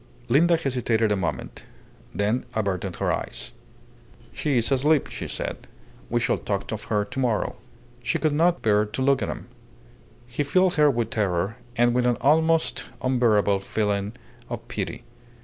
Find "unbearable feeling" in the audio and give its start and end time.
13.03-14.13